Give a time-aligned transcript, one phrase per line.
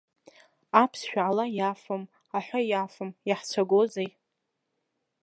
[0.81, 2.03] Аԥсшәа ала иафом,
[2.37, 4.09] аҳәа иафом, иаҳцәагозеи?!